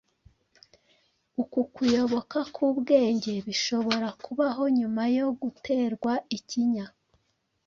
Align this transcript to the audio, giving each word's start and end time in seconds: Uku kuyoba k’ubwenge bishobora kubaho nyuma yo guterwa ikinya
Uku 1.41 1.59
kuyoba 1.73 2.17
k’ubwenge 2.55 3.33
bishobora 3.47 4.07
kubaho 4.23 4.63
nyuma 4.77 5.03
yo 5.17 5.27
guterwa 5.41 6.13
ikinya 6.37 6.85